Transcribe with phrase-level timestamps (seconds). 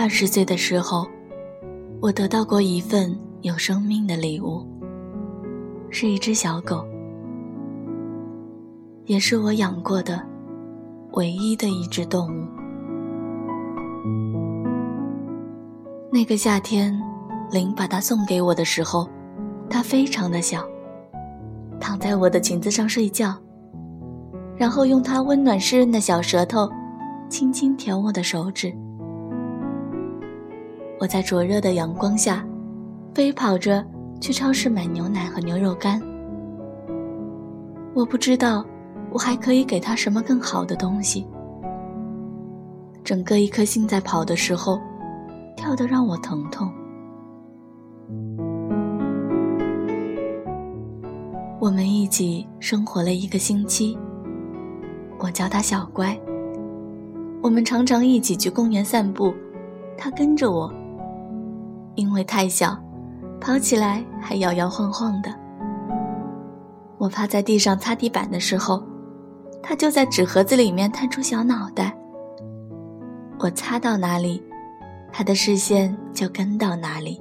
[0.00, 1.04] 二十岁的时候，
[2.00, 4.64] 我得到过一份有生命的礼物，
[5.90, 6.86] 是一只小狗，
[9.06, 10.24] 也是我养过的
[11.14, 12.46] 唯一的一只动物。
[16.12, 16.96] 那个夏天，
[17.50, 19.08] 林把它送给我的时候，
[19.68, 20.64] 它非常的小，
[21.80, 23.34] 躺在我的裙子上睡觉，
[24.56, 26.70] 然后用它温暖湿润的小舌头，
[27.28, 28.72] 轻轻舔我的手指。
[31.00, 32.44] 我在灼热的阳光下，
[33.14, 33.84] 飞跑着
[34.20, 36.02] 去超市买牛奶和牛肉干。
[37.94, 38.64] 我不知道，
[39.12, 41.26] 我还可以给他什么更好的东西。
[43.04, 44.78] 整个一颗心在跑的时候，
[45.56, 46.68] 跳得让我疼痛。
[51.60, 53.96] 我们一起生活了一个星期。
[55.18, 56.16] 我叫他小乖。
[57.40, 59.32] 我们常常一起去公园散步，
[59.96, 60.72] 他跟着我。
[61.98, 62.78] 因为太小，
[63.40, 65.34] 跑起来还摇摇晃晃的。
[66.96, 68.80] 我趴在地上擦地板的时候，
[69.60, 71.92] 它就在纸盒子里面探出小脑袋。
[73.40, 74.40] 我擦到哪里，
[75.10, 77.20] 它的视线就跟到哪里。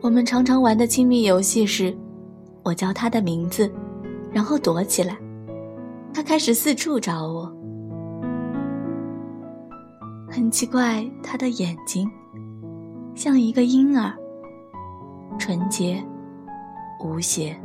[0.00, 1.96] 我们常常玩的亲密游戏是，
[2.64, 3.72] 我叫它的名字，
[4.32, 5.16] 然后躲起来，
[6.12, 7.56] 它开始四处找我。
[10.28, 12.10] 很奇怪，它的眼睛。
[13.14, 14.12] 像一个婴儿，
[15.38, 16.02] 纯洁
[17.00, 17.56] 无邪。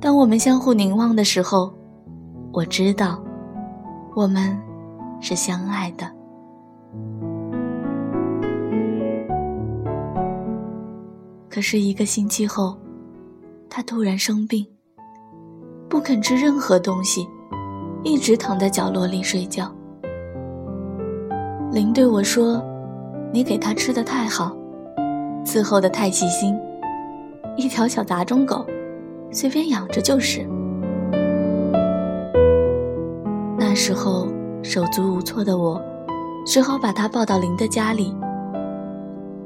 [0.00, 1.72] 当我们相互凝望的时候，
[2.52, 3.20] 我知道，
[4.14, 4.56] 我们
[5.20, 6.08] 是相爱的。
[11.48, 12.78] 可是一个星期后，
[13.68, 14.64] 他突然生病，
[15.88, 17.26] 不肯吃任何东西，
[18.04, 19.68] 一直躺在角落里睡觉。
[21.72, 22.62] 林对我说。
[23.32, 24.56] 你给它吃的太好，
[25.44, 26.58] 伺候的太细心，
[27.56, 28.64] 一条小杂种狗，
[29.30, 30.46] 随便养着就是。
[33.58, 34.28] 那时候
[34.62, 35.82] 手足无措的我，
[36.46, 38.14] 只好把它抱到林的家里。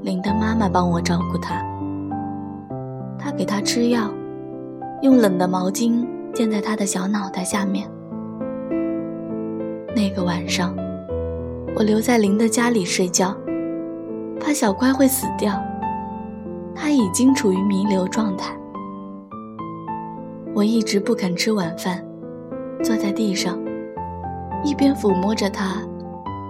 [0.02, 1.60] 林的妈妈帮我照顾它，
[3.18, 4.08] 她给它吃药，
[5.02, 7.90] 用冷的毛巾垫在它的小脑袋下面。
[9.96, 10.76] 那个晚上，
[11.74, 13.36] 我留在林的家里睡觉。
[14.40, 15.62] 怕小乖会死掉，
[16.74, 18.56] 他已经处于弥留状态。
[20.54, 22.02] 我一直不肯吃晚饭，
[22.82, 23.58] 坐在地上，
[24.64, 25.76] 一边抚摸着他，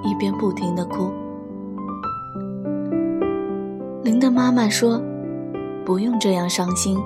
[0.02, 1.10] 一边不停的哭。
[4.02, 5.02] 林的妈妈说
[5.84, 6.98] ：“不用这样伤心，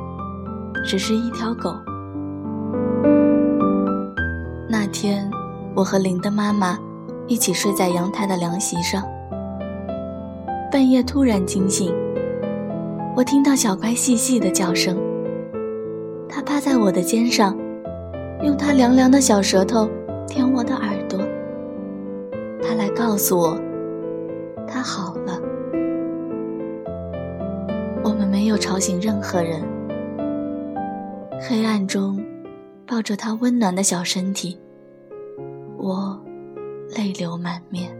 [0.86, 1.74] 只是一条狗。”
[4.70, 5.28] 那天，
[5.74, 6.78] 我和林的妈妈
[7.26, 9.02] 一起睡在阳台的凉席上。
[10.74, 11.94] 半夜突然惊醒，
[13.14, 14.98] 我听到小乖细细的叫声。
[16.28, 17.56] 它趴在我的肩上，
[18.42, 19.88] 用它凉凉的小舌头
[20.26, 21.20] 舔我的耳朵。
[22.60, 23.56] 它来告诉我，
[24.66, 25.40] 它好了。
[28.02, 29.62] 我们没有吵醒任何人。
[31.40, 32.20] 黑暗中，
[32.84, 34.58] 抱着它温暖的小身体，
[35.78, 36.20] 我
[36.96, 37.96] 泪流满面。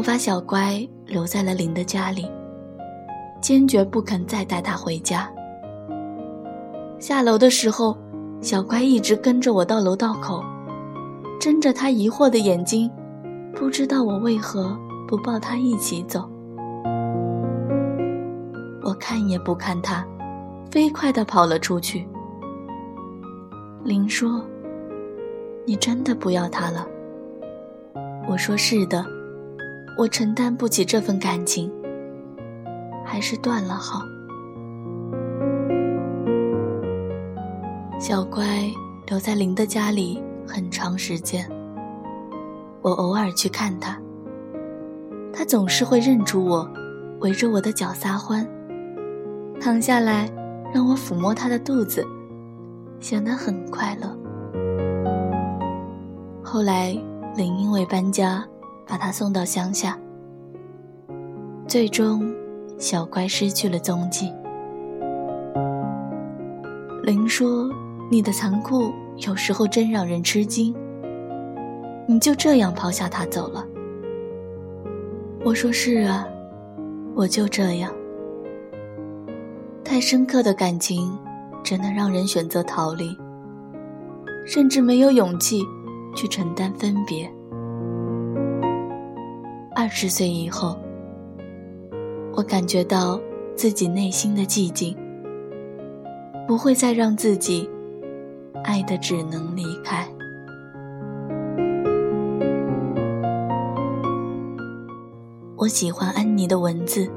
[0.00, 2.26] 我把小乖留在了林的家里，
[3.38, 5.30] 坚决不肯再带他回家。
[6.98, 7.94] 下楼的时候，
[8.40, 10.42] 小乖一直跟着我到楼道口，
[11.38, 12.90] 睁着他疑惑的眼睛，
[13.54, 14.74] 不知道我为何
[15.06, 16.26] 不抱他一起走。
[18.82, 20.02] 我看也不看他，
[20.70, 22.08] 飞快地跑了出去。
[23.84, 24.42] 林说
[25.66, 26.88] ：“你真的不要他了？”
[28.26, 29.04] 我说：“是的。”
[30.00, 31.70] 我承担不起这份感情，
[33.04, 34.00] 还是断了好。
[37.98, 38.42] 小乖
[39.06, 41.46] 留在林的家里很长时间，
[42.80, 44.00] 我偶尔去看他，
[45.34, 46.66] 他总是会认出我，
[47.20, 48.48] 围着我的脚撒欢，
[49.60, 50.30] 躺下来
[50.72, 52.02] 让我抚摸他的肚子，
[53.00, 54.16] 显得很快乐。
[56.42, 56.96] 后来
[57.36, 58.42] 林因为搬家。
[58.90, 59.96] 把他送到乡下，
[61.68, 62.28] 最终，
[62.76, 64.32] 小乖失去了踪迹。
[67.04, 67.70] 林说
[68.10, 70.74] ：“你的残酷有时候真让人吃惊。”
[72.08, 73.64] 你就这样抛下他走了？
[75.44, 76.26] 我说：“是啊，
[77.14, 77.92] 我就这样。”
[79.84, 81.16] 太深刻的感情，
[81.62, 83.16] 只能让人选择逃离，
[84.44, 85.62] 甚至没有勇气
[86.16, 87.32] 去承担分别。
[89.92, 90.78] 十岁以后，
[92.32, 93.20] 我感觉到
[93.56, 94.96] 自己内心的寂静，
[96.46, 97.68] 不会再让自己
[98.62, 100.08] 爱的只能离开。
[105.56, 107.10] 我喜欢安妮的文字，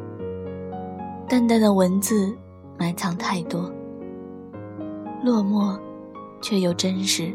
[1.29, 2.35] 淡淡的文字
[2.79, 3.71] 埋藏太多，
[5.23, 5.79] 落寞
[6.41, 7.31] 却又真实。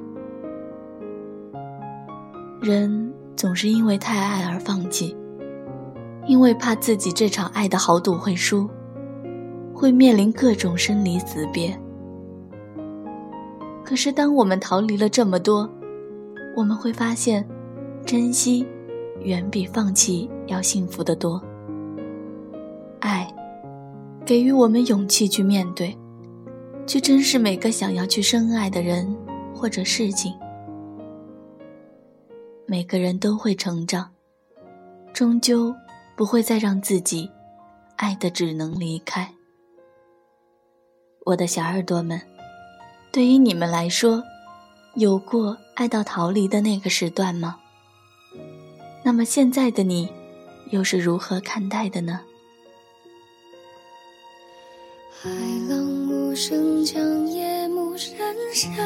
[2.60, 5.16] 人总是因为太爱而放弃，
[6.28, 8.68] 因为怕自己这场爱的豪赌会输，
[9.74, 11.76] 会面临各种生离死别。
[13.82, 15.68] 可是当我们逃离了这么多，
[16.54, 17.44] 我们会发现，
[18.04, 18.64] 珍惜
[19.22, 20.30] 远比放弃。
[20.48, 21.38] 要幸福的多，
[23.00, 23.30] 爱
[24.24, 25.94] 给予我们勇气去面对，
[26.86, 29.14] 去珍视每个想要去深爱的人
[29.54, 30.32] 或者事情。
[32.64, 34.08] 每个人都会成长，
[35.12, 35.70] 终究
[36.18, 37.30] 不会再让自己
[37.94, 39.32] 爱的只能离开。
[41.24, 42.20] 我的小耳朵们，
[43.12, 44.20] 对于你们来说，
[44.96, 47.60] 有过爱到逃离的那个时段吗？
[49.04, 50.08] 那么现在的你？
[50.70, 52.20] 又是如何看待的呢？
[55.22, 55.30] 海
[55.68, 55.78] 浪
[56.08, 58.12] 无声将夜幕深
[58.52, 58.76] 深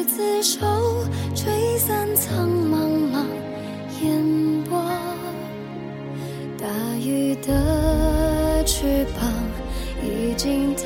[0.00, 0.58] 执子手，
[1.34, 3.26] 吹散苍茫茫
[4.02, 4.80] 烟波。
[6.58, 6.66] 大
[6.98, 9.30] 鱼的翅膀
[10.02, 10.82] 已经太